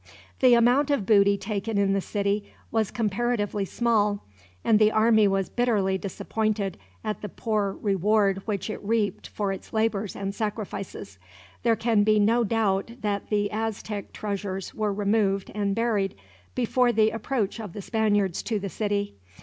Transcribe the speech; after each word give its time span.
The 0.39 0.55
amount 0.55 0.89
of 0.89 1.05
booty 1.05 1.37
taken 1.37 1.77
in 1.77 1.93
the 1.93 2.01
city 2.01 2.51
was 2.71 2.89
comparatively 2.89 3.65
small, 3.65 4.25
and 4.63 4.79
the 4.79 4.91
army 4.91 5.27
was 5.27 5.47
bitterly 5.47 5.99
disappointed 5.99 6.79
at 7.03 7.21
the 7.21 7.29
poor 7.29 7.73
reward 7.73 8.41
which 8.47 8.71
it 8.71 8.81
reaped 8.83 9.27
for 9.27 9.51
its 9.51 9.73
labors 9.73 10.15
and 10.15 10.33
sacrifices. 10.33 11.19
There 11.61 11.75
can 11.75 12.01
be 12.03 12.19
no 12.19 12.43
doubt 12.43 12.93
that 13.01 13.29
the 13.29 13.51
Aztec 13.51 14.11
treasures 14.11 14.73
were 14.73 14.91
removed 14.91 15.51
and 15.53 15.75
buried, 15.75 16.15
before 16.55 16.91
the 16.91 17.11
approach 17.11 17.59
of 17.59 17.73
the 17.73 17.81
Spaniards 17.83 18.41
to 18.41 18.57
the 18.57 18.69
city. 18.69 19.13